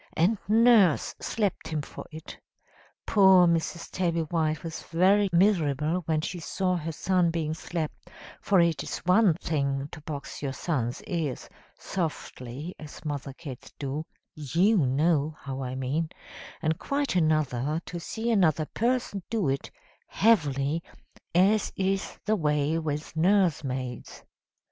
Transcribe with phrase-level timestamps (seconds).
[0.17, 2.39] And Nurse slapped him for it.
[3.05, 3.91] Poor Mrs.
[3.91, 8.09] Tabby White was very miserable when she saw her son being slapped:
[8.41, 14.03] for it is one thing to box your son's ears (softly, as mother cats do;
[14.33, 16.09] you know how I mean),
[16.63, 19.69] and quite another to see another person do it
[20.07, 20.81] heavily,
[21.35, 24.23] as is the way with nursemaids.